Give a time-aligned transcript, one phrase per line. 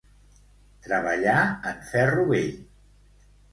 [0.87, 1.35] Treballar
[1.73, 2.59] en ferro vell.